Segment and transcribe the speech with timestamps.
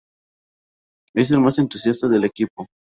[1.13, 2.65] Es el más entusiasta del equipo.